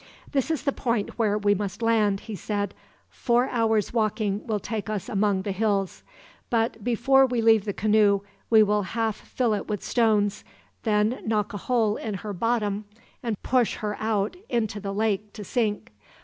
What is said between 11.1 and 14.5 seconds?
knock a hole in her bottom and push her out